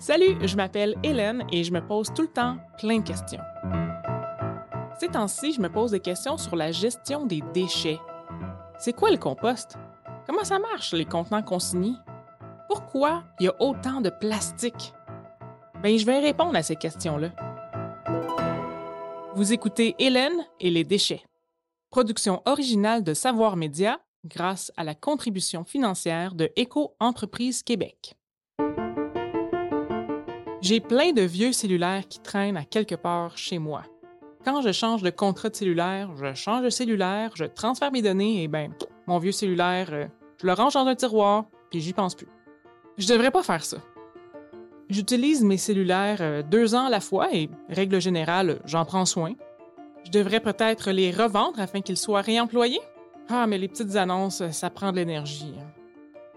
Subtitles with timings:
[0.00, 3.42] Salut, je m'appelle Hélène et je me pose tout le temps plein de questions.
[4.98, 8.00] Ces temps-ci, je me pose des questions sur la gestion des déchets.
[8.78, 9.76] C'est quoi le compost?
[10.26, 11.96] Comment ça marche, les contenants consignés?
[12.66, 14.94] Pourquoi il y a autant de plastique?
[15.82, 17.32] Ben, je vais répondre à ces questions-là.
[19.34, 21.24] Vous écoutez Hélène et les déchets.
[21.90, 28.16] Production originale de Savoir Média grâce à la contribution financière de Éco-Entreprise Québec.
[30.62, 33.82] J'ai plein de vieux cellulaires qui traînent à quelque part chez moi.
[34.44, 38.42] Quand je change de contrat de cellulaire, je change de cellulaire, je transfère mes données
[38.42, 38.70] et ben,
[39.06, 40.06] mon vieux cellulaire, euh,
[40.38, 42.28] je le range dans un tiroir puis j'y pense plus.
[42.98, 43.78] Je devrais pas faire ça.
[44.90, 49.32] J'utilise mes cellulaires euh, deux ans à la fois et, règle générale, j'en prends soin.
[50.04, 52.80] Je devrais peut-être les revendre afin qu'ils soient réemployés.
[53.30, 55.54] Ah, mais les petites annonces, ça prend de l'énergie.
[55.58, 55.70] hein.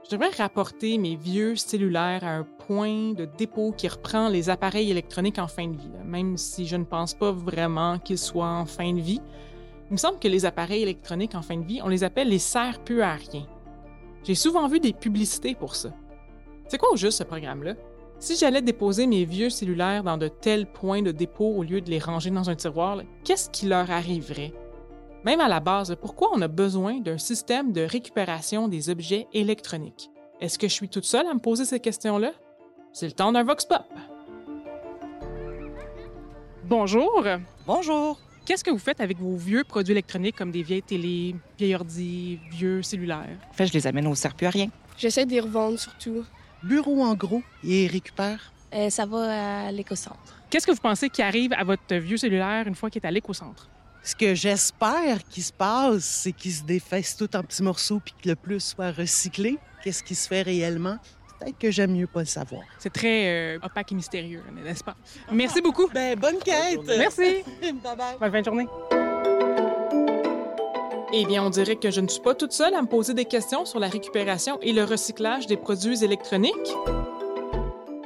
[0.05, 4.89] Je devrais rapporter mes vieux cellulaires à un point de dépôt qui reprend les appareils
[4.89, 8.65] électroniques en fin de vie, même si je ne pense pas vraiment qu'ils soient en
[8.65, 9.21] fin de vie.
[9.89, 12.39] Il me semble que les appareils électroniques en fin de vie, on les appelle les
[12.39, 13.45] serre plus à rien.
[14.23, 15.89] J'ai souvent vu des publicités pour ça.
[16.67, 17.73] C'est quoi au juste ce programme-là?
[18.19, 21.89] Si j'allais déposer mes vieux cellulaires dans de tels points de dépôt au lieu de
[21.89, 24.53] les ranger dans un tiroir, qu'est-ce qui leur arriverait?
[25.25, 30.09] Même à la base, pourquoi on a besoin d'un système de récupération des objets électroniques?
[30.39, 32.31] Est-ce que je suis toute seule à me poser ces questions-là?
[32.93, 33.81] C'est le temps d'un Vox Pop.
[36.65, 37.25] Bonjour.
[37.65, 38.19] Bonjour.
[38.45, 42.39] Qu'est-ce que vous faites avec vos vieux produits électroniques comme des vieilles télés, vieilles ordi,
[42.51, 43.39] vieux cellulaires?
[43.49, 44.67] En fait, je les amène au sert plus à rien.
[44.95, 46.23] J'essaie de les revendre surtout.
[46.61, 48.53] Bureau en gros et récupère?
[48.75, 50.41] Euh, ça va à l'éco-centre.
[50.51, 53.11] Qu'est-ce que vous pensez qui arrive à votre vieux cellulaire une fois qu'il est à
[53.11, 53.69] l'éco-centre?
[54.03, 58.13] Ce que j'espère qui se passe, c'est qu'il se défaisse tout en petits morceaux puis
[58.21, 59.57] que le plus soit recyclé.
[59.83, 60.97] Qu'est-ce qui se fait réellement?
[61.43, 62.63] Peut-être que j'aime mieux pas le savoir.
[62.79, 64.95] C'est très euh, opaque et mystérieux, n'est-ce pas?
[65.31, 65.87] Merci beaucoup.
[65.93, 66.79] Ben, bonne quête!
[66.97, 67.43] Merci.
[67.61, 68.19] Bye-bye.
[68.19, 68.67] Bonne fin de journée.
[71.15, 73.25] Eh bien, on dirait que je ne suis pas toute seule à me poser des
[73.25, 76.73] questions sur la récupération et le recyclage des produits électroniques.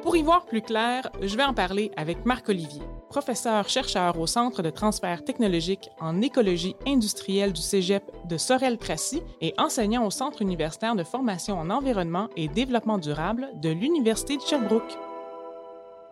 [0.07, 4.63] Pour y voir plus clair, je vais en parler avec Marc Olivier, professeur-chercheur au Centre
[4.63, 10.95] de transfert technologique en écologie industrielle du Cégep de Sorel-Tracy et enseignant au Centre universitaire
[10.95, 14.97] de formation en environnement et développement durable de l'Université de Sherbrooke.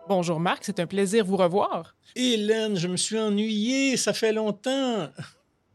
[0.08, 1.94] Bonjour Marc, c'est un plaisir vous revoir.
[2.14, 5.08] Hélène, je me suis ennuyé, ça fait longtemps.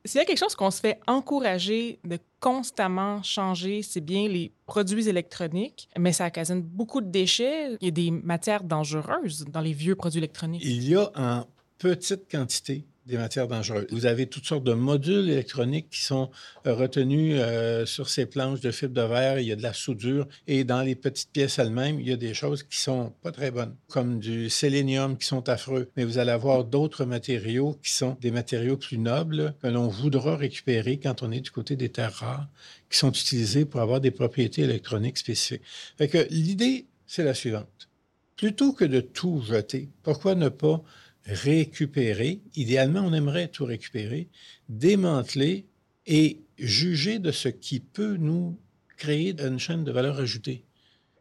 [0.03, 4.51] S'il y a quelque chose qu'on se fait encourager de constamment changer, c'est bien les
[4.65, 7.77] produits électroniques, mais ça occasionne beaucoup de déchets.
[7.81, 10.63] Il y a des matières dangereuses dans les vieux produits électroniques.
[10.65, 11.45] Il y a en
[11.77, 13.87] petite quantité des matières dangereuses.
[13.91, 16.29] Vous avez toutes sortes de modules électroniques qui sont
[16.67, 19.39] euh, retenus euh, sur ces planches de fibre de verre.
[19.39, 22.17] Il y a de la soudure et dans les petites pièces elles-mêmes, il y a
[22.17, 25.89] des choses qui sont pas très bonnes, comme du sélénium qui sont affreux.
[25.97, 30.35] Mais vous allez avoir d'autres matériaux qui sont des matériaux plus nobles que l'on voudra
[30.35, 32.47] récupérer quand on est du côté des terres rares,
[32.89, 35.63] qui sont utilisés pour avoir des propriétés électroniques spécifiques.
[35.97, 37.89] Fait l'idée, c'est la suivante.
[38.37, 40.81] Plutôt que de tout jeter, pourquoi ne pas
[41.25, 44.27] récupérer, idéalement on aimerait tout récupérer,
[44.69, 45.65] démanteler
[46.07, 48.57] et juger de ce qui peut nous
[48.97, 50.63] créer une chaîne de valeur ajoutée.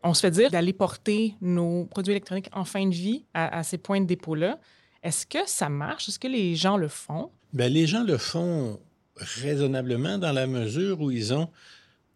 [0.02, 3.62] On se fait dire d'aller porter nos produits électroniques en fin de vie à, à
[3.62, 4.58] ces points de dépôt-là.
[5.02, 6.08] Est-ce que ça marche?
[6.08, 7.30] Est-ce que les gens le font?
[7.52, 8.80] Ben, les gens le font
[9.16, 11.48] raisonnablement dans la mesure où ils ont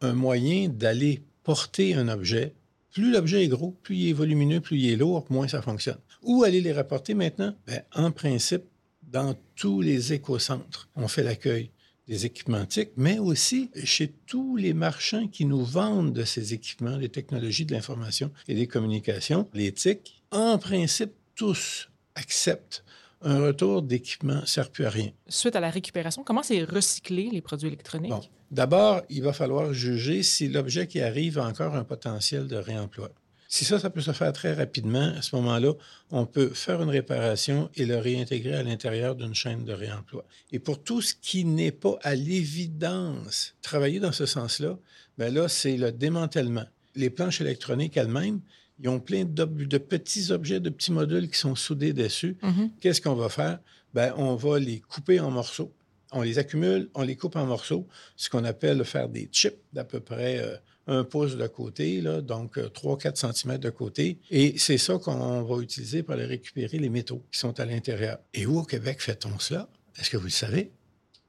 [0.01, 2.55] un moyen d'aller porter un objet.
[2.93, 5.99] Plus l'objet est gros, plus il est volumineux, plus il est lourd, moins ça fonctionne.
[6.25, 7.55] Où aller les rapporter maintenant?
[7.67, 8.65] Ben, en principe,
[9.03, 11.71] dans tous les écocentres, on fait l'accueil
[12.09, 16.97] des équipements TIC, mais aussi chez tous les marchands qui nous vendent de ces équipements,
[16.97, 22.85] les technologies de l'information et des communications, les TIC, en principe, tous acceptent
[23.25, 25.11] un retour d'équipement sert plus à rien.
[25.29, 28.11] Suite à la récupération, comment c'est recyclé les produits électroniques?
[28.11, 28.21] Bon.
[28.51, 33.11] D'abord, il va falloir juger si l'objet qui arrive a encore un potentiel de réemploi.
[33.55, 35.75] Si ça, ça peut se faire très rapidement, à ce moment-là,
[36.11, 40.25] on peut faire une réparation et le réintégrer à l'intérieur d'une chaîne de réemploi.
[40.51, 44.77] Et pour tout ce qui n'est pas à l'évidence travailler dans ce sens-là,
[45.19, 46.65] ben là, c'est le démantèlement.
[46.97, 48.41] Les planches électroniques elles-mêmes,
[48.81, 49.45] ils ont plein de,
[49.79, 52.37] petits objets, de petits modules qui sont soudés dessus.
[52.43, 52.73] Mhm.
[52.81, 53.61] Qu'est-ce qu'on va faire?
[53.93, 55.73] Ben, on va les couper en morceaux.
[56.11, 57.87] On les accumule, on les coupe en morceaux,
[58.17, 60.57] ce qu'on appelle faire des chips d'à peu près euh,
[60.87, 64.19] un pouce de côté, là, donc euh, 3-4 cm de côté.
[64.31, 68.19] Et c'est ça qu'on va utiliser pour aller récupérer les métaux qui sont à l'intérieur.
[68.33, 69.69] Et où au Québec fait-on cela?
[69.99, 70.71] Est-ce que vous le savez?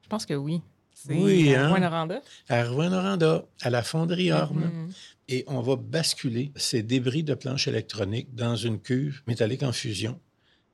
[0.02, 0.62] Je pense que oui.
[1.08, 1.68] Oui, à hein?
[1.68, 2.20] Rouyn-Noranda.
[2.48, 4.64] À Rouen-Noranda, à la fonderie Orme.
[4.64, 4.92] Mhm.
[5.28, 10.18] et on va basculer ces débris de planches électroniques dans une cuve métallique en fusion.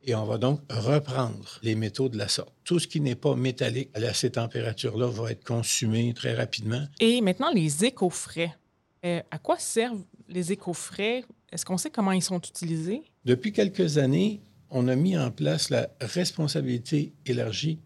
[0.05, 2.53] Et on va donc reprendre les métaux de la sorte.
[2.65, 6.85] Tout ce qui n'est pas métallique à ces températures-là va être consumé très rapidement.
[6.99, 8.55] Et maintenant, les éco-frais.
[9.05, 11.25] Euh, à quoi servent les éco-frais?
[11.51, 13.03] Est-ce qu'on sait comment ils sont utilisés?
[13.25, 14.41] Depuis quelques années,
[14.71, 17.81] on a mis en place la responsabilité élargie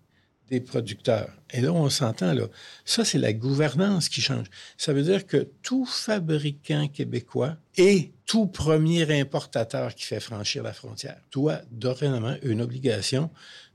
[0.48, 1.32] des producteurs.
[1.50, 2.46] Et là, on s'entend, là.
[2.84, 4.46] Ça, c'est la gouvernance qui change.
[4.76, 10.72] Ça veut dire que tout fabricant québécois et tout premier importateur qui fait franchir la
[10.72, 13.30] frontière doit dorénavant une obligation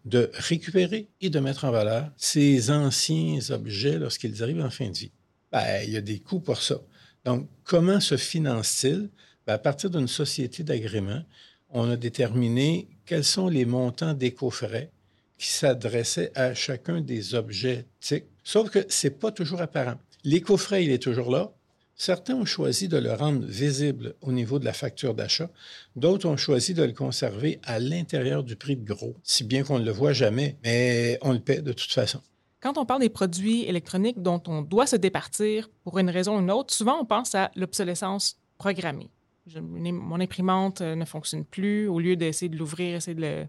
[0.05, 4.97] de récupérer et de mettre en valeur ces anciens objets lorsqu'ils arrivent en fin de
[4.97, 5.11] vie.
[5.51, 6.79] Ben, il y a des coûts pour ça.
[7.25, 9.09] Donc, comment se finance-t-il?
[9.45, 11.23] Ben, à partir d'une société d'agrément,
[11.69, 14.91] on a déterminé quels sont les montants d'éco-frais
[15.38, 18.25] qui s'adressaient à chacun des objets TIC.
[18.44, 20.00] Sauf que ce n'est pas toujours apparent.
[20.23, 21.51] L'éco-frais, il est toujours là.
[21.95, 25.50] Certains ont choisi de le rendre visible au niveau de la facture d'achat.
[25.95, 29.77] D'autres ont choisi de le conserver à l'intérieur du prix de gros, si bien qu'on
[29.77, 32.21] ne le voit jamais, mais on le paie de toute façon.
[32.61, 36.41] Quand on parle des produits électroniques dont on doit se départir pour une raison ou
[36.41, 39.09] une autre, souvent on pense à l'obsolescence programmée.
[39.55, 41.87] mon imprimante euh, ne fonctionne plus.
[41.87, 43.47] Au lieu d'essayer de l'ouvrir, essayer de,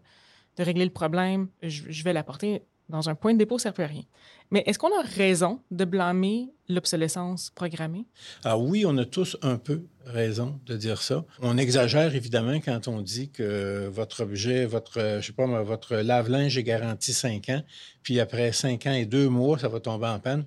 [0.58, 4.02] régler le problème, je, vais l'apporter dans un point de dépôt, ça ne à rien.
[4.50, 8.04] Mais est-ce qu'on a raison de blâmer l'obsolescence programmée?
[8.44, 11.24] Ah oui, on a tous un peu raison de dire ça.
[11.40, 16.58] On exagère évidemment quand on dit que votre objet, votre, je sais pas, votre lave-linge
[16.58, 17.62] est garanti cinq ans,
[18.02, 20.44] puis après cinq ans et deux mois, ça va tomber en panne.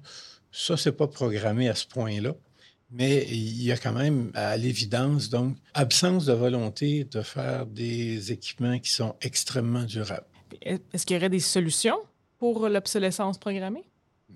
[0.51, 2.33] Ça, c'est pas programmé à ce point-là.
[2.91, 8.31] Mais il y a quand même, à l'évidence, donc, absence de volonté de faire des
[8.31, 10.27] équipements qui sont extrêmement durables.
[10.61, 11.97] Est-ce qu'il y aurait des solutions
[12.53, 13.83] l'obsolescence programmée?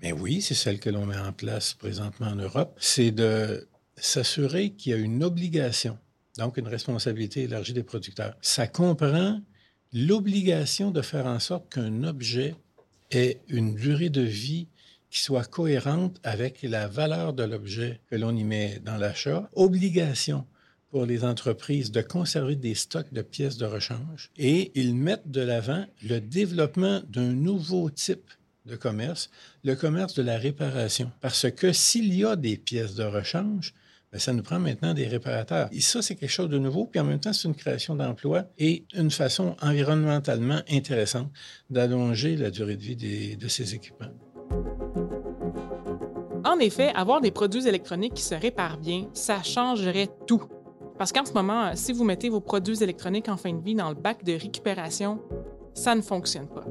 [0.02, 2.76] Mais oui, c'est celle que l'on met en place présentement en Europe.
[2.80, 5.98] C'est de s'assurer qu'il y a une obligation,
[6.38, 8.36] donc une responsabilité élargie des producteurs.
[8.40, 9.40] Ça comprend
[9.92, 12.54] l'obligation de faire en sorte qu'un objet
[13.10, 14.68] ait une durée de vie
[15.10, 19.50] qui soit cohérente avec la valeur de l'objet que l'on y met dans l'achat.
[19.54, 20.46] Obligation
[20.90, 25.40] pour les entreprises de conserver des stocks de pièces de rechange et ils mettent de
[25.40, 28.30] l'avant le développement d'un nouveau type
[28.66, 29.30] de commerce,
[29.64, 31.10] le commerce de la réparation.
[31.20, 33.74] Parce que s'il y a des pièces de rechange,
[34.12, 35.68] ben, ça nous prend maintenant des réparateurs.
[35.70, 38.44] Et ça, c'est quelque chose de nouveau, puis en même temps, c'est une création d'emplois
[38.58, 41.30] et une façon environnementalement intéressante
[41.70, 44.10] d'allonger la durée de vie de ces équipements.
[46.44, 50.42] En effet, avoir des produits électroniques qui se réparent bien, ça changerait tout.
[51.00, 53.88] Parce qu'en ce moment, si vous mettez vos produits électroniques en fin de vie dans
[53.88, 55.18] le bac de récupération,
[55.72, 56.66] ça ne fonctionne pas.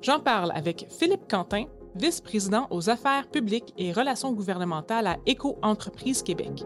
[0.00, 1.64] J'en parle avec Philippe Quentin,
[1.94, 6.64] vice-président aux affaires publiques et relations gouvernementales à Éco-entreprise Québec.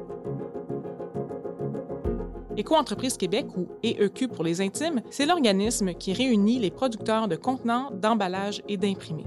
[2.56, 7.90] Éco-entreprise Québec, ou EEQ pour les intimes, c'est l'organisme qui réunit les producteurs de contenants,
[7.90, 9.26] d'emballages et d'imprimés.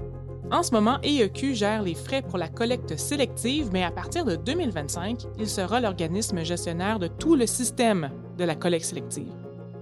[0.50, 4.34] En ce moment, EEQ gère les frais pour la collecte sélective, mais à partir de
[4.34, 9.30] 2025, il sera l'organisme gestionnaire de tout le système de la collecte sélective.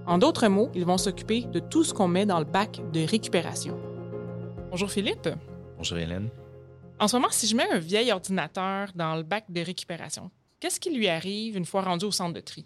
[0.05, 2.99] En d'autres mots, ils vont s'occuper de tout ce qu'on met dans le bac de
[2.99, 3.79] récupération.
[4.69, 5.29] Bonjour Philippe.
[5.77, 6.29] Bonjour Hélène.
[6.99, 10.81] En ce moment, si je mets un vieil ordinateur dans le bac de récupération, qu'est-ce
[10.81, 12.65] qui lui arrive une fois rendu au centre de tri?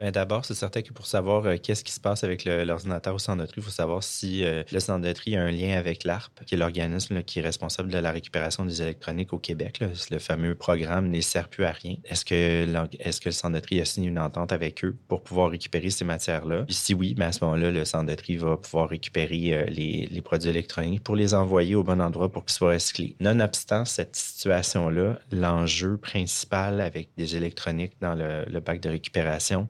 [0.00, 3.18] Ben, d'abord, c'est certain que pour savoir euh, qu'est-ce qui se passe avec l'ordinateur au
[3.18, 6.44] centre de il faut savoir si euh, le centre de a un lien avec l'ARP,
[6.44, 9.80] qui est l'organisme qui est responsable de la récupération des électroniques au Québec.
[10.10, 11.96] Le fameux programme ne sert plus à rien.
[12.04, 15.50] Est-ce que, est que le centre de a signé une entente avec eux pour pouvoir
[15.50, 16.64] récupérer ces matières-là?
[16.68, 20.20] si oui, ben, à ce moment-là, le centre de va pouvoir récupérer euh, les, les,
[20.20, 23.16] produits électroniques pour les envoyer au bon endroit pour qu'ils soient recyclés.
[23.20, 29.68] Nonobstant cette situation-là, l'enjeu principal avec des électroniques dans le, le bac de récupération,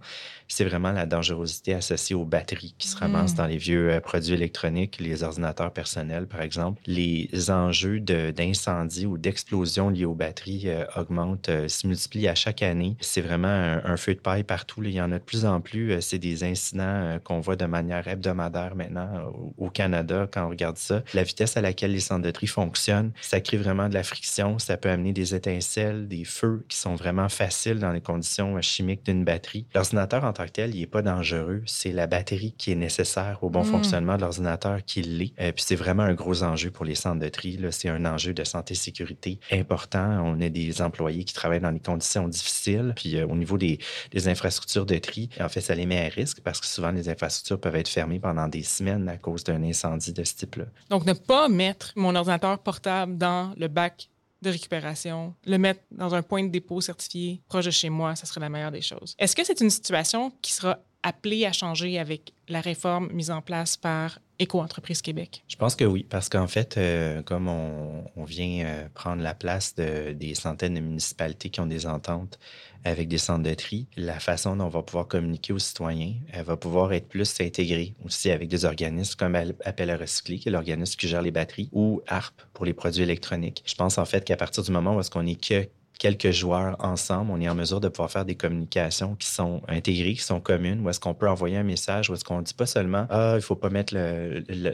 [0.48, 3.36] c'est vraiment la dangerosité associée aux batteries qui se ramassent mm.
[3.36, 6.80] dans les vieux euh, produits électroniques, les ordinateurs personnels, par exemple.
[6.86, 12.62] Les enjeux d'incendie ou d'explosion liés aux batteries euh, augmentent, euh, se multiplient à chaque
[12.62, 12.96] année.
[13.00, 14.82] C'est vraiment un, feu de paille partout.
[14.82, 16.00] Il y en a de plus en plus.
[16.00, 21.02] c'est des incidents qu'on voit de manière hebdomadaire maintenant au, Canada quand on regarde ça.
[21.14, 24.58] La vitesse à laquelle les centres de tri fonctionnent, ça crée vraiment de la friction.
[24.58, 29.04] Ça peut amener des étincelles, des feux qui sont vraiment faciles dans les conditions chimiques
[29.04, 29.66] d'une batterie.
[29.74, 31.62] L'ordinateur en tant que tel, il n'est pas dangereux.
[31.66, 33.66] C'est la batterie qui est nécessaire au bon mm.
[33.66, 35.32] fonctionnement de l'ordinateur qui l'est.
[35.40, 37.58] euh, puis c'est vraiment un gros enjeu pour les centres de tri.
[37.70, 40.22] C'est un enjeu de santé-sécurité important.
[40.24, 42.92] On a des employés qui travaillent dans des conditions difficiles.
[42.96, 43.78] Puis euh, au niveau des,
[44.10, 47.08] des, infrastructures de tri, en fait, ça les met à risque parce que souvent les
[47.08, 50.64] infrastructures peuvent être fermées pendant des semaines à cause d'un incendie de ce type-là.
[50.90, 54.08] Donc, ne pas mettre mon ordinateur portable dans le bac
[54.44, 58.26] de récupération, le mettre dans un point de dépôt certifié proche de chez moi, ça
[58.26, 59.14] serait la meilleure des choses.
[59.18, 63.42] Est-ce que c'est une situation qui sera appelée à changer avec la réforme mise en
[63.42, 65.44] place par Éco-entreprise Québec?
[65.48, 69.74] Je pense que oui, parce qu'en fait, euh, comme on, vient euh, prendre la place
[69.74, 72.38] de, des centaines de municipalités qui ont des ententes
[72.84, 76.44] avec des centres de tri, la façon dont on va pouvoir communiquer aux citoyens, elle
[76.44, 80.52] va pouvoir être plus intégrée aussi avec des organismes comme Appel à recycler, qui est
[80.52, 83.62] l'organisme qui gère les batteries, ou ARP pour les produits électroniques.
[83.64, 85.66] Je pense en fait qu'à partir du moment où est-ce qu'on est que
[85.98, 90.14] quelques joueurs ensemble, on est en mesure de pouvoir faire des communications qui sont intégrées,
[90.14, 92.54] qui sont communes, où est-ce qu'on peut envoyer un message, où est-ce qu'on ne dit
[92.54, 93.94] pas seulement Ah, il faut pas mettre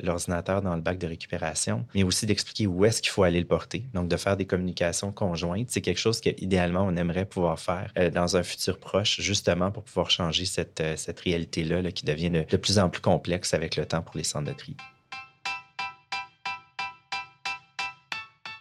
[0.03, 3.47] l'ordinateur dans le bac de récupération, mais aussi d'expliquer où est-ce qu'il faut aller le
[3.47, 3.85] porter.
[3.95, 8.11] Donc, de faire des communications conjointes, c'est quelque chose qu'idéalement, on aimerait pouvoir faire euh,
[8.11, 12.45] dans un futur proche, justement pour pouvoir changer cette, euh, réalité-là là, qui devient de,
[12.49, 14.77] de plus en plus complexe avec le temps pour les centres de tri.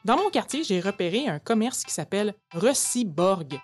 [0.06, 3.60] Dans mon quartier, j'ai repéré un commerce qui s'appelle Reciborg.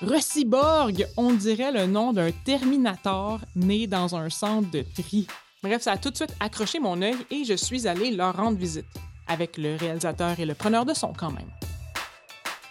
[0.00, 5.28] Reciborg, on dirait le nom d'un Terminator né dans un centre de tri.
[5.62, 8.58] Bref, ça a tout de suite accroché mon œil et je suis allé leur rendre
[8.58, 8.86] visite,
[9.28, 11.50] avec le réalisateur et le preneur de son quand même.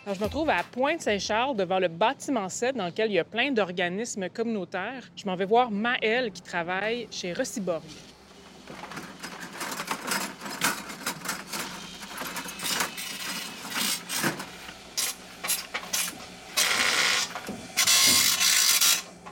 [0.06, 3.26] Alors, je me trouve à Pointe-Saint-Charles devant le bâtiment 7 dans lequel il y a
[3.26, 5.04] plein d'organismes communautaires.
[5.16, 7.84] Je m'en vais voir Maëlle qui travaille chez Reciborg.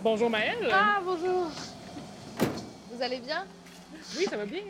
[0.06, 0.70] Bonjour Maëlle.
[0.72, 1.50] Ah, bonjour.
[2.92, 3.44] Vous allez bien?
[4.16, 4.62] Oui, ça va bien.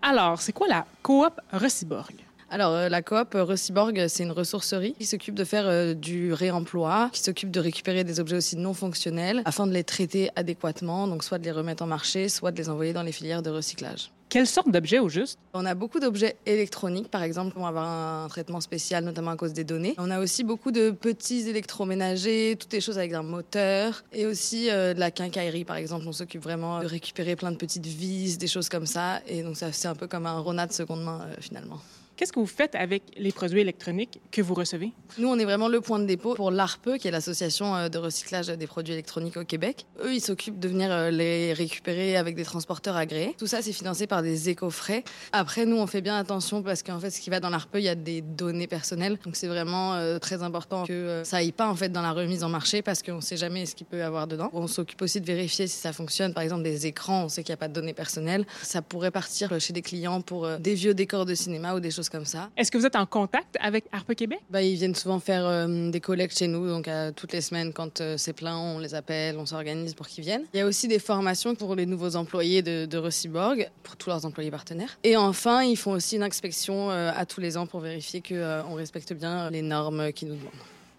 [0.00, 2.14] Alors, c'est quoi la coop Reciborg?
[2.48, 7.10] Alors, euh, la coop Reciborg, c'est une ressourcerie qui s'occupe de faire euh, du réemploi,
[7.12, 11.22] qui s'occupe de récupérer des objets aussi non fonctionnels afin de les traiter adéquatement, donc
[11.22, 14.10] soit de les remettre en marché, soit de les envoyer dans les filières de recyclage.
[14.28, 15.38] Quelle sorte d'objets au juste?
[15.54, 19.36] On a beaucoup d'objets électroniques, par exemple, qui vont avoir un traitement spécial, notamment à
[19.36, 19.94] cause des données.
[19.96, 24.68] On a aussi beaucoup de petits électroménagers, toutes les choses avec un moteur, et aussi
[24.70, 26.04] euh, de la quincaillerie, par exemple.
[26.06, 29.56] On s'occupe vraiment de récupérer plein de petites vis, des choses comme ça, et donc
[29.56, 31.80] ça c'est un peu comme un Rona de seconde main, euh, finalement.
[32.18, 34.90] Qu'est-ce que vous faites avec les produits électroniques que vous recevez?
[35.18, 37.96] Nous, on est vraiment le point de dépôt pour l'ARPE, qui est l'association euh, de
[37.96, 39.86] recyclage des produits électroniques au Québec.
[40.02, 43.36] Eux, ils s'occupent de venir euh, les récupérer avec des transporteurs agréés.
[43.38, 45.04] Tout ça, c'est financé par des éco-frais.
[45.30, 47.82] Après, nous, on fait bien attention parce qu'en fait, ce qui va dans l'ARPE, il
[47.82, 49.16] y a des données personnelles.
[49.24, 52.42] Donc, c'est vraiment euh, très important que ça aille pas en fait dans la remise
[52.42, 54.50] en marché parce qu'on sait jamais ce qu'il peut y avoir dedans.
[54.54, 56.34] On s'occupe aussi de vérifier si ça fonctionne.
[56.34, 58.44] Par exemple, des écrans, on sait qu'il n'y a pas de données personnelles.
[58.64, 62.07] Ça pourrait partir chez des clients pour des vieux décors de cinéma ou des choses
[62.10, 62.50] comme ça.
[62.56, 64.40] Est-ce que vous êtes en contact avec ARPE Québec?
[64.50, 67.72] Bah, ils viennent souvent faire euh, des collectes chez nous, donc euh, toutes les semaines,
[67.72, 70.44] quand euh, c'est plein, on les appelle, on s'organise pour qu'ils viennent.
[70.54, 74.10] Il y a aussi des formations pour les nouveaux employés de, de Reciborg, pour tous
[74.10, 74.98] leurs employés partenaires.
[75.04, 79.12] Et enfin, ils font aussi une inspection à tous les ans pour vérifier qu'on respecte
[79.12, 80.52] bien les normes qu'ils nous demandent.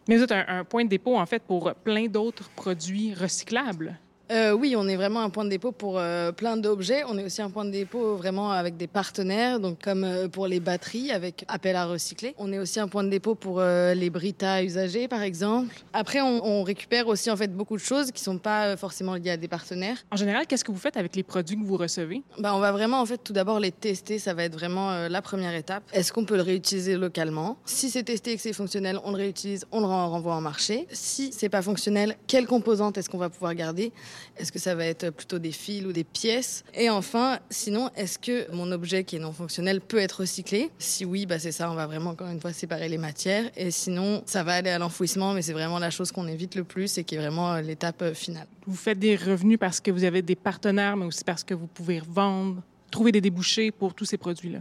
[0.08, 3.98] Mais vous êtes un, un point de dépôt, en fait, pour plein d'autres produits recyclables.
[4.32, 7.04] Euh, oui, on est vraiment un point de dépôt pour euh, plein d'objets.
[7.08, 10.46] On est aussi un point de dépôt vraiment avec des partenaires, donc comme euh, pour
[10.46, 12.36] les batteries avec appel à recycler.
[12.38, 15.74] On est aussi un point de dépôt pour euh, les Brita usagés, par exemple.
[15.94, 19.32] Après, on, on, récupère aussi en fait beaucoup de choses qui sont pas forcément liées
[19.32, 19.98] à des partenaires.
[20.12, 22.22] En général, qu'est-ce que vous faites avec les produits que vous recevez?
[22.38, 24.20] Bah, on va vraiment en fait tout d'abord les tester.
[24.20, 25.84] Ça va être vraiment la première étape.
[25.92, 27.58] Est-ce qu'on peut le réutiliser localement?
[27.66, 30.86] Si c'est testé et que c'est fonctionnel, on le réutilise, on le renvoie en marché.
[30.92, 33.92] Si c'est pas fonctionnel, quelles composantes est-ce qu'on va pouvoir garder?
[34.38, 36.64] Est-ce que ça va être plutôt des fils ou des pièces?
[36.74, 40.70] Et enfin, sinon, est-ce que mon objet qui est non fonctionnel peut être recyclé?
[40.80, 43.50] Si oui, bah c'est ça, on va vraiment encore une fois séparer les matières.
[43.56, 46.64] Et sinon, ça va aller à l'enfouissement, mais c'est vraiment la chose qu'on évite le
[46.64, 48.48] plus et qui est vraiment l'étape finale.
[48.66, 51.68] Vous faites des revenus parce que vous avez des partenaires, mais aussi parce que vous
[51.68, 52.62] pouvez vendre,
[52.92, 54.60] trouver des débouchés pour tous ces produits-là?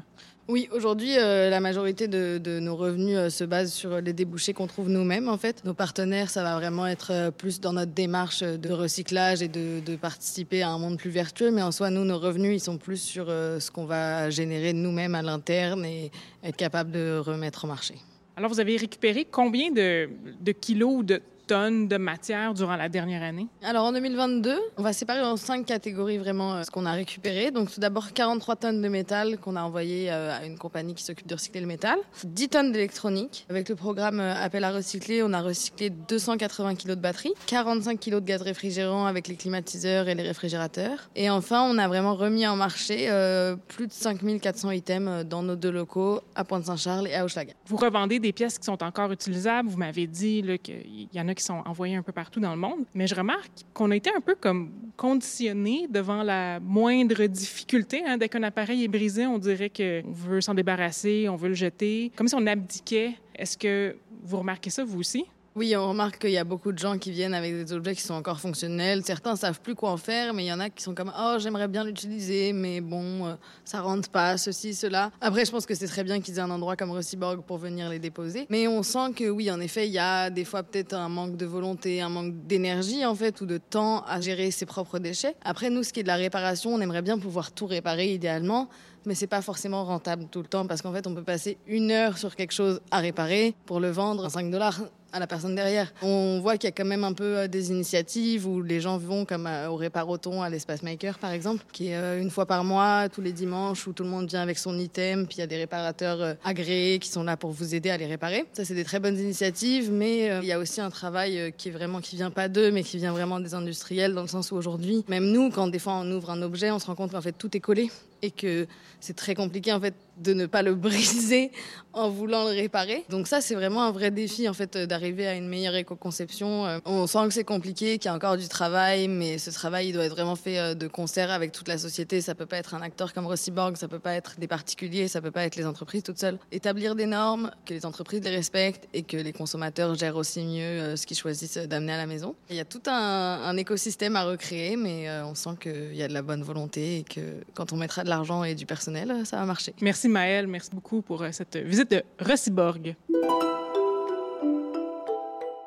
[0.51, 4.67] Oui, aujourd'hui, euh, la majorité de, nos revenus euh, se base sur les débouchés qu'on
[4.67, 5.63] trouve nous-mêmes, en fait.
[5.67, 9.97] Nos partenaires, ça va vraiment être euh, plus dans notre démarche de recyclage et de,
[9.97, 11.51] participer à un monde plus vertueux.
[11.51, 15.15] Mais en soi, nous, nos revenus, ils sont plus sur ce qu'on va générer nous-mêmes
[15.15, 16.11] à l'interne et
[16.43, 17.97] être capable de remettre en marché.
[18.35, 20.09] Alors, vous avez récupéré combien de,
[20.53, 23.49] kilos de tonnes de matière durant la dernière année?
[23.63, 27.51] Alors en 2022, on va séparer en cinq catégories vraiment euh, ce qu'on a récupéré.
[27.51, 31.03] Donc tout d'abord 43 tonnes de métal qu'on a envoyé euh, à une compagnie qui
[31.03, 31.99] s'occupe de recycler le métal.
[32.23, 33.47] 10 tonnes d'électronique.
[33.49, 37.99] Avec le programme euh, Appel à recycler, on a recyclé 280 kg de batterie, 45
[37.99, 41.09] kg de gaz réfrigérant avec les climatiseurs et les réfrigérateurs.
[41.17, 45.57] Et enfin, on a vraiment remis en marché euh, plus de 5400 items dans nos
[45.57, 47.55] deux locaux à Pointe-Saint-Charles et à Hochelaga.
[47.67, 49.71] Vous revendez des pièces qui sont encore utilisables.
[49.71, 52.61] Vous m'avez dit qu'il y en a qui sont envoyés un peu partout dans le
[52.61, 52.85] monde.
[52.95, 58.03] Mais je remarque qu'on a été un peu comme conditionné devant la moindre difficulté.
[58.07, 58.19] Hein.
[58.19, 62.13] Dès qu'un appareil est brisé, on dirait qu'on veut s'en débarrasser, on veut le jeter,
[62.17, 63.15] comme si on abdiquait.
[63.35, 65.25] Est-ce que vous remarquez ça, vous aussi?
[65.59, 68.03] Oui, on remarque qu'il y a beaucoup de gens qui viennent avec des objets qui
[68.03, 69.03] sont encore fonctionnels.
[69.05, 71.35] Certains savent plus quoi en faire, mais il y en a qui sont comme oh
[71.41, 73.35] j'aimerais bien l'utiliser, mais bon euh,
[73.65, 75.11] ça rentre pas, ceci, cela.
[75.21, 77.89] Après, je pense que c'est très bien qu'ils aient un endroit comme Rossiborg pour venir
[77.89, 78.47] les déposer.
[78.51, 81.37] Mais on sent que oui, en effet, il y a des fois peut-être un manque
[81.37, 85.35] de volonté, un manque d'énergie en fait ou de temps à gérer ses propres déchets.
[85.45, 88.69] Après, nous, ce qui est de la réparation, on aimerait bien pouvoir tout réparer idéalement
[89.07, 91.91] mais c'est pas forcément rentable tout le temps parce qu'en fait, on peut passer une
[91.91, 95.55] heure sur quelque chose à réparer pour le vendre à 5 dollars à la personne
[95.55, 95.93] derrière.
[96.03, 98.99] On voit qu'il y a quand même un peu euh, des initiatives où les gens
[98.99, 102.47] vont comme euh, au Réparoton, à l'Espace Maker par exemple, qui est euh, une fois
[102.47, 105.41] par mois, tous les dimanches, où tout le monde vient avec son item, puis il
[105.41, 108.45] y a des réparateurs agréés qui sont là pour vous aider à les réparer.
[108.53, 111.73] Ça, c'est des très bonnes initiatives, mais il y a aussi un travail qui est
[111.73, 114.57] vraiment, qui vient pas d'eux, mais qui vient vraiment des industriels, dans le sens où
[114.57, 117.21] aujourd'hui, même nous, quand des fois on ouvre un objet, on se rend compte qu'en
[117.21, 117.91] fait tout est collé
[118.23, 118.67] et que
[119.01, 121.51] c'est très compliqué en fait de ne pas le briser
[121.93, 123.05] en voulant le réparer.
[123.09, 126.67] Donc ça, c'est vraiment un vrai défi en fait d'arriver à une meilleure éco-conception.
[126.67, 129.89] Euh, on sent que c'est compliqué, qu'il y a encore du travail, mais ce travail
[129.89, 132.21] il doit être vraiment fait euh, de concert avec toute la société.
[132.21, 135.21] Ça peut pas être un acteur comme Rossiborg, ça peut pas être des particuliers, ça
[135.21, 136.39] peut pas être les entreprises toutes seules.
[136.53, 140.63] Établir des normes, que les entreprises les respectent et que les consommateurs gèrent aussi mieux
[140.63, 142.35] euh, ce qu'ils choisissent d'amener à la maison.
[142.51, 146.09] Il y a tout un, un écosystème à recréer, mais on sent qu'il y a
[146.09, 147.21] de la bonne volonté et que
[147.55, 149.75] quand on mettra de l'argent et du personnel, ça va marcher.
[149.81, 152.97] Merci Maëlle, merci beaucoup pour euh, cette visite de Rossiborg.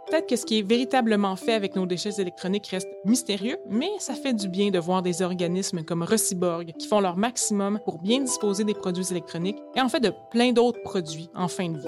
[0.08, 4.14] Peut-être que ce qui est véritablement fait avec nos déchets électroniques reste mystérieux, mais ça
[4.14, 8.20] fait du bien de voir des organismes comme Rossiborg qui font leur maximum pour bien
[8.20, 11.88] disposer des produits électroniques et en fait de plein d'autres produits en fin de vie.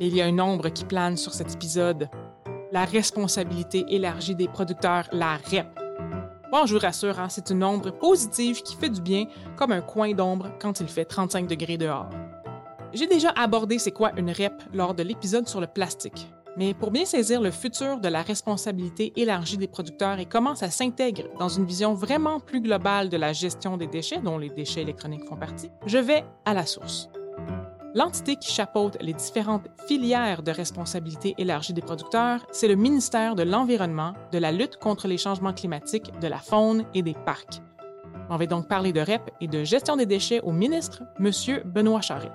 [0.00, 2.08] il y a une ombre qui plane sur cet épisode,
[2.72, 5.81] la responsabilité élargie des producteurs, la REP.
[6.52, 9.24] Bon, je vous rassure, hein, c'est une ombre positive qui fait du bien,
[9.56, 12.10] comme un coin d'ombre quand il fait 35 degrés dehors.
[12.92, 16.30] J'ai déjà abordé c'est quoi une REP lors de l'épisode sur le plastique.
[16.58, 20.68] Mais pour bien saisir le futur de la responsabilité élargie des producteurs et comment ça
[20.68, 24.82] s'intègre dans une vision vraiment plus globale de la gestion des déchets, dont les déchets
[24.82, 27.08] électroniques font partie, je vais à la source.
[27.94, 33.42] L'entité qui chapeaute les différentes filières de responsabilité élargie des producteurs, c'est le ministère de
[33.42, 37.60] l'Environnement, de la lutte contre les changements climatiques, de la faune et des parcs.
[38.30, 41.30] On va donc parler de REP et de gestion des déchets au ministre, M.
[41.66, 42.32] Benoît Charette.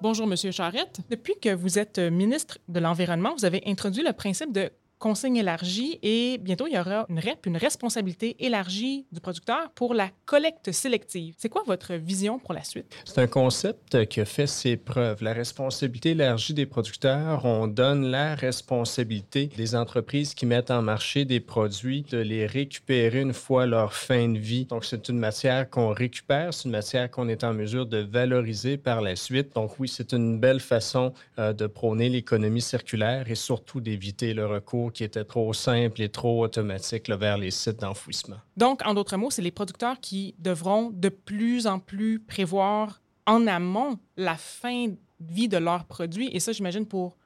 [0.00, 0.36] Bonjour, M.
[0.50, 1.00] Charette.
[1.10, 5.98] Depuis que vous êtes ministre de l'Environnement, vous avez introduit le principe de consigne élargie
[6.02, 10.72] et bientôt, il y aura une REP, une responsabilité élargie du producteur pour la collecte
[10.72, 11.34] sélective.
[11.38, 12.94] C'est quoi votre vision pour la suite?
[13.04, 15.22] C'est un concept qui a fait ses preuves.
[15.22, 21.24] La responsabilité élargie des producteurs, on donne la responsabilité des entreprises qui mettent en marché
[21.24, 24.64] des produits de les récupérer une fois leur fin de vie.
[24.64, 28.76] Donc, c'est une matière qu'on récupère, c'est une matière qu'on est en mesure de valoriser
[28.76, 29.54] par la suite.
[29.54, 34.46] Donc, oui, c'est une belle façon euh, de prôner l'économie circulaire et surtout d'éviter le
[34.46, 38.36] recours qui était trop simple et trop automatique vers les sites d'enfouissement.
[38.56, 43.46] Donc, en d'autres mots, c'est les producteurs qui devront de plus en plus prévoir en
[43.46, 46.28] amont la fin de vie de leurs produits.
[46.32, 47.16] Et ça, j'imagine, pour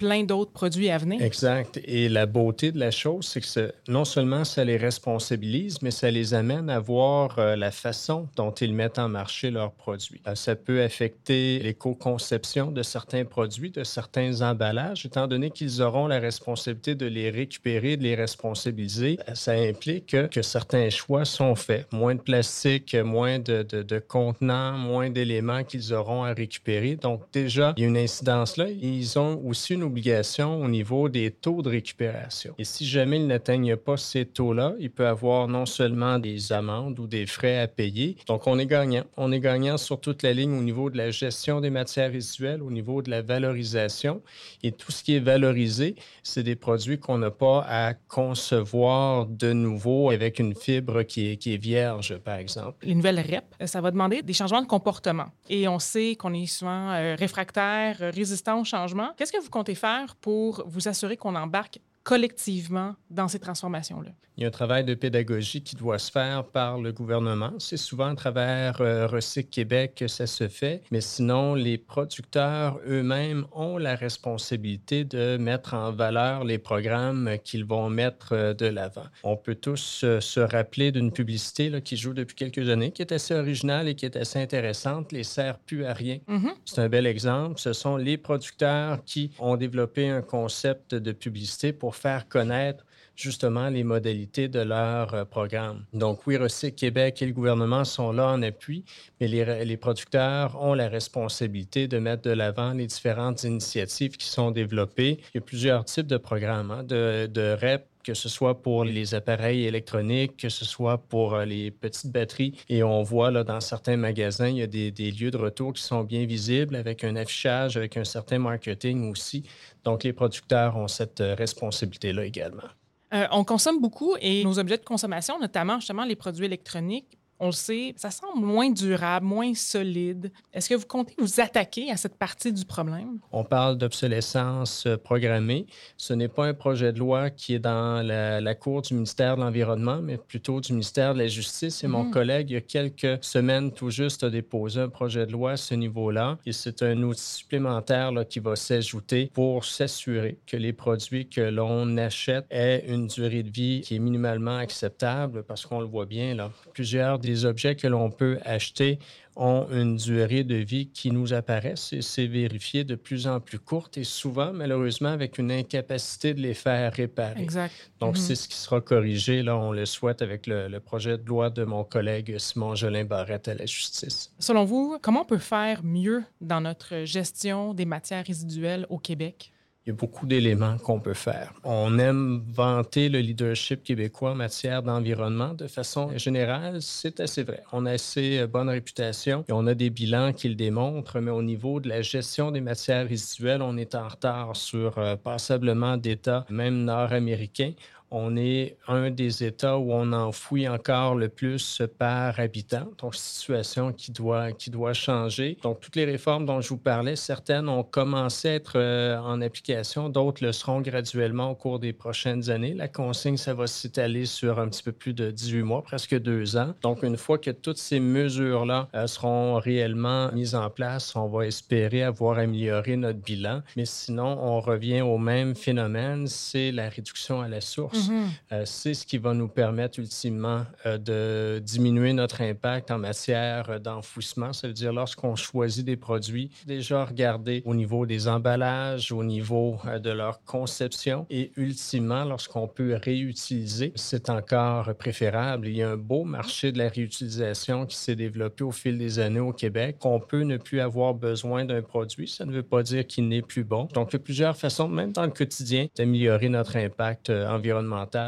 [0.00, 1.20] plein d'autres produits à venir.
[1.20, 1.78] Exact.
[1.84, 6.10] Et la beauté de la chose, c'est que non seulement ça les responsabilise, mais ça
[6.10, 10.22] les amène à voir euh, la façon dont ils mettent en marché leurs produits.
[10.26, 16.06] Euh, ça peut affecter l'éco-conception de certains produits, de certains emballages, étant donné qu'ils auront
[16.06, 19.18] la responsabilité de les récupérer, de les responsabiliser.
[19.28, 21.86] Euh, ça implique que, certains choix sont faits.
[21.92, 26.96] Moins de plastique, moins de, de, de contenants, moins d'éléments qu'ils auront à récupérer.
[26.96, 28.66] Donc déjà, il y a une incidence là.
[28.70, 32.54] Ils ont aussi une obligation au niveau des taux de récupération.
[32.58, 36.98] Et si jamais ils n'atteignent pas ces taux-là, il peut avoir non seulement des amendes
[36.98, 38.16] ou des frais à payer.
[38.26, 39.04] Donc, on est gagnant.
[39.16, 42.62] On est gagnant sur toute la ligne au niveau de la gestion des matières résiduelles,
[42.62, 44.22] au niveau de la valorisation.
[44.62, 49.52] Et tout ce qui est valorisé, c'est des produits qu'on n'a pas à concevoir de
[49.52, 52.86] nouveau avec une fibre qui est, vierge, par exemple.
[52.86, 55.26] Les nouvelles REP, ça va demander des changements de comportement.
[55.48, 59.10] Et on sait qu'on est souvent euh, réfractaire, résistant au changement.
[59.16, 59.74] Qu'est-ce que vous comptez
[60.20, 64.10] pour vous assurer qu'on embarque collectivement dans ces transformations-là?
[64.40, 67.52] Il y a un travail de pédagogie qui doit se faire par le gouvernement.
[67.58, 72.80] C'est souvent à travers euh, Recyc Québec que ça se fait, mais sinon, les producteurs
[72.88, 78.64] eux-mêmes ont la responsabilité de mettre en valeur les programmes qu'ils vont mettre euh, de
[78.64, 79.04] l'avant.
[79.24, 83.02] On peut tous euh, se rappeler d'une publicité là, qui joue depuis quelques années, qui
[83.02, 86.18] est assez originale et qui est assez intéressante, les sert plus à rien.
[86.28, 86.52] Mhm.
[86.64, 87.60] C'est un bel exemple.
[87.60, 92.84] Ce sont les producteurs qui ont développé un concept de publicité pour faire connaître
[93.16, 95.84] justement les modalités de leur euh, programme.
[95.92, 98.84] Donc oui, Recyc Québec et le gouvernement sont là en appui,
[99.20, 104.26] mais les, les producteurs ont la responsabilité de mettre de l'avant les différentes initiatives qui
[104.26, 105.18] sont développées.
[105.34, 108.84] Il y a plusieurs types de programmes, hein, de, de REP que ce soit pour
[108.84, 112.54] les appareils électroniques, que ce soit pour euh, les petites batteries.
[112.68, 115.82] Et on voit là, dans certains magasins, il y a des, lieux de retour qui
[115.82, 119.44] sont bien visibles avec un affichage, avec un certain marketing aussi.
[119.84, 122.68] Donc, les producteurs ont cette euh, responsabilité-là également.
[123.12, 127.46] Euh, on consomme beaucoup et nos objets de consommation, notamment justement les produits électroniques, on
[127.46, 130.30] le sait, ça semble moins durable, moins solide.
[130.52, 133.18] Est-ce que vous comptez vous attaquer à cette partie du problème?
[133.32, 135.66] On parle d'obsolescence euh, programmée.
[135.96, 139.36] Ce n'est pas un projet de loi qui est dans la, la cour du ministère
[139.36, 141.82] de l'Environnement, mais plutôt du ministère de la Justice.
[141.84, 142.10] Et mon Mhm.
[142.10, 145.56] collègue, il y a quelques semaines tout juste, a déposé un projet de loi à
[145.56, 146.38] ce niveau-là.
[146.46, 151.40] Et c'est un outil supplémentaire là, qui va s'ajouter pour s'assurer que les produits que
[151.40, 156.06] l'on achète aient une durée de vie qui est minimalement acceptable, parce qu'on le voit
[156.06, 158.98] bien, là, plusieurs des objets que l'on peut acheter
[159.36, 163.58] ont une durée de vie qui nous apparaissent et c'est vérifié de plus en plus
[163.58, 167.40] courte et souvent, malheureusement, avec une incapacité de les faire réparer.
[167.40, 167.72] Exact.
[168.00, 168.20] Donc, Mhm.
[168.22, 171.48] c'est ce qui sera corrigé, là, on le souhaite, avec le, le projet de loi
[171.48, 174.32] de mon collègue Simon Jolin Barrette à la justice.
[174.38, 179.52] Selon vous, comment on peut faire mieux dans notre gestion des matières résiduelles au Québec?
[179.86, 181.54] Il y a beaucoup d'éléments qu'on peut faire.
[181.64, 185.54] On aime vanter le leadership québécois en matière d'environnement.
[185.54, 187.62] De façon générale, c'est assez vrai.
[187.72, 191.30] On a assez euh, bonne réputation et on a des bilans qui le démontrent, mais
[191.30, 195.96] au niveau de la gestion des matières résiduelles, on est en retard sur euh, passablement
[195.96, 197.72] d'États, même nord-américains.
[198.12, 202.88] On est un des États où on enfouit encore le plus par habitant.
[202.98, 205.56] Donc, situation qui doit, qui doit changer.
[205.62, 209.40] Donc, toutes les réformes dont je vous parlais, certaines ont commencé à être euh, en
[209.40, 212.74] application, d'autres le seront graduellement au cours des prochaines années.
[212.74, 216.56] La consigne, ça va s'étaler sur un petit peu plus de 18 mois, presque deux
[216.56, 216.74] ans.
[216.82, 221.46] Donc, une fois que toutes ces mesures-là euh, seront réellement mises en place, on va
[221.46, 223.62] espérer avoir amélioré notre bilan.
[223.76, 227.99] Mais sinon, on revient au même phénomène, c'est la réduction à la source.
[228.08, 228.28] Mhm.
[228.52, 233.70] Euh, c'est ce qui va nous permettre ultimement euh, de diminuer notre impact en matière
[233.70, 234.52] euh, d'enfouissement.
[234.52, 239.78] Ça veut dire lorsqu'on choisit des produits, déjà regarder au niveau des emballages, au niveau
[239.86, 245.68] euh, de leur conception et ultimement, lorsqu'on peut réutiliser, c'est encore préférable.
[245.68, 249.18] Il y a un beau marché de la réutilisation qui s'est développé au fil des
[249.18, 249.96] années au Québec.
[250.04, 252.28] On peut ne plus avoir besoin d'un produit.
[252.28, 253.88] Ça ne veut pas dire qu'il n'est plus bon.
[253.94, 257.48] Donc, il y a plusieurs façons, même dans le quotidien, d'améliorer notre impact euh,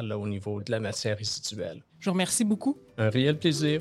[0.02, 1.82] là, au niveau de la matière résiduelle.
[1.98, 2.76] Je vous remercie beaucoup.
[2.98, 3.80] Un réel plaisir.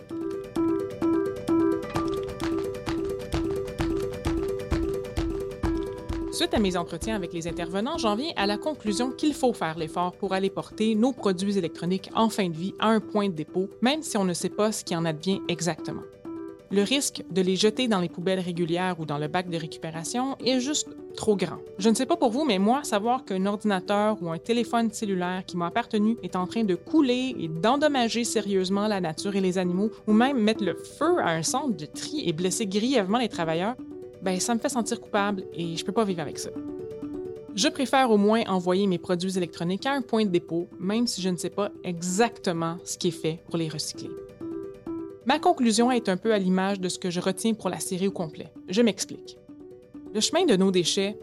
[6.31, 9.77] Suite à mes entretiens avec les intervenants, j'en viens à la conclusion qu'il faut faire
[9.77, 13.35] l'effort pour aller porter nos produits électroniques en fin de vie à un point de
[13.35, 16.01] dépôt, même si on ne sait pas ce qui en advient exactement.
[16.71, 20.37] Le risque de les jeter dans les poubelles régulières ou dans le bac de récupération
[20.45, 21.57] est juste trop grand.
[21.77, 25.43] Je ne sais pas pour vous, mais moi, savoir qu'un ordinateur ou un téléphone cellulaire
[25.45, 29.57] qui m'a appartenu est en train de couler et d'endommager sérieusement la nature et les
[29.57, 33.27] animaux, ou même mettre le feu à un centre de tri et blesser grièvement les
[33.27, 33.75] travailleurs,
[34.21, 36.51] ben ça me fait sentir coupable et je peux pas vivre avec ça.
[37.53, 41.21] Je préfère au moins envoyer mes produits électroniques à un point de dépôt, même si
[41.21, 44.09] je ne sais pas exactement ce qui est fait pour les recycler.
[45.31, 48.09] Ma conclusion est un peu à l'image de ce que je retiens pour la série
[48.09, 48.51] au complet.
[48.67, 49.37] Je m'explique.
[50.13, 51.17] Le chemin de nos déchets,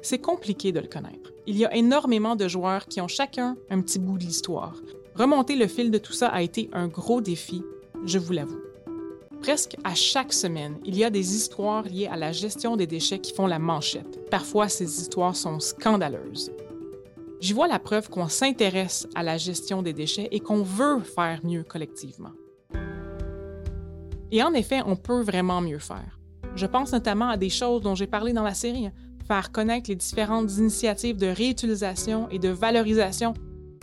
[0.00, 1.30] c'est compliqué de le connaître.
[1.46, 4.74] Il y a énormément de joueurs qui ont chacun un petit bout de l'histoire.
[5.14, 7.62] Remonter le fil de tout ça a été un gros défi,
[8.04, 8.62] je vous l'avoue.
[9.40, 13.20] Presque à chaque semaine, il y a des histoires liées à la gestion des déchets
[13.20, 14.28] qui font la manchette.
[14.28, 16.50] Parfois, ces histoires sont scandaleuses.
[17.38, 21.38] J'y vois la preuve qu'on s'intéresse à la gestion des déchets et qu'on veut faire
[21.44, 22.32] mieux collectivement.
[24.32, 26.18] Et en effet, on peut vraiment mieux faire.
[26.56, 28.88] Je pense notamment à des choses dont j'ai parlé dans la série,
[29.28, 33.34] faire connaître les différentes initiatives de réutilisation et de valorisation,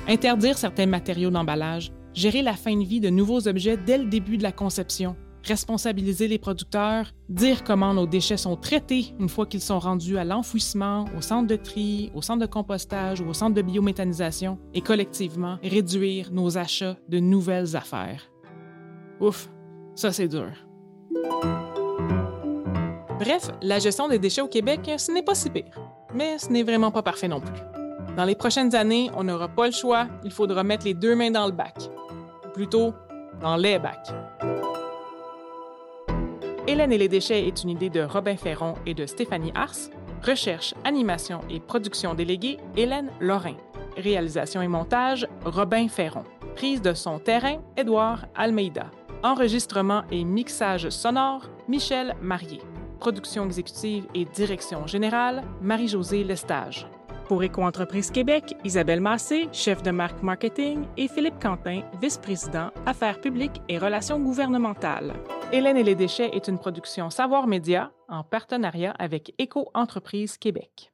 [0.07, 4.37] interdire certains matériaux d'emballage, gérer la fin de vie de nouveaux objets dès le début
[4.37, 9.61] de la conception, responsabiliser les producteurs, dire comment nos déchets sont traités une fois qu'ils
[9.61, 13.53] sont rendus à l'enfouissement, au centre de tri, au centre de compostage ou au centre
[13.53, 18.31] de biométhanisation, et collectivement réduire nos achats de nouvelles affaires.
[19.21, 19.49] Ouf,
[19.99, 20.51] ça c'est dur.
[23.19, 25.77] Bref, la gestion des déchets au Québec, ce n'est pas si pire,
[26.13, 27.61] mais ce n'est vraiment pas parfait non plus.
[28.15, 31.31] Dans les prochaines années, on n'aura pas le choix, il faudra mettre les deux mains
[31.31, 31.75] dans le bac.
[32.45, 32.93] Ou plutôt,
[33.41, 34.09] dans les bacs.
[36.65, 39.89] Hélène et les déchets est une idée de Robin Ferron et de Stéphanie Ars.
[40.25, 43.55] Recherche, animation et production déléguée, Hélène Lorrain.
[43.97, 46.23] Réalisation et montage, Robin Ferron.
[46.55, 48.91] Prise de son terrain, Édouard Almeida.
[49.21, 52.61] Enregistrement et mixage sonore, Michel Marié.
[53.01, 56.87] Production exécutive et direction générale, Marie-Josée Lestage.
[57.27, 63.61] Pour Éco-entreprise Québec, Isabelle Massé, chef de marque marketing, et Philippe Quentin, vice-président, affaires publiques
[63.67, 65.13] et relations gouvernementales.
[65.51, 70.88] Hélène et les déchets est une production Savoir Média en partenariat avec Éco-entreprise Québec.